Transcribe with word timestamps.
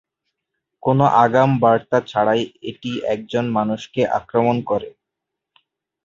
কোনো 0.83 1.05
আগাম 1.23 1.49
বার্তা 1.63 1.97
ছাড়াই 2.07 2.41
এটি 2.69 2.91
একজন 3.13 3.45
মানুষকে 3.57 4.01
আক্রমণ 4.19 4.55
করে। 4.69 4.89